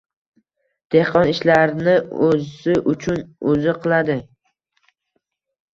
[0.95, 1.95] dehqon ishlarni
[2.29, 4.19] o‘zi uchun o‘zi qiladi.